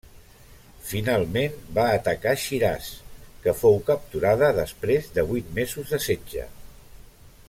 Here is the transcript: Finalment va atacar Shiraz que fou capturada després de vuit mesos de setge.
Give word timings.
Finalment 0.91 1.59
va 1.75 1.83
atacar 1.97 2.33
Shiraz 2.45 2.87
que 3.45 3.55
fou 3.59 3.77
capturada 3.91 4.51
després 4.63 5.13
de 5.19 5.27
vuit 5.33 5.53
mesos 5.61 5.95
de 5.97 6.01
setge. 6.11 6.49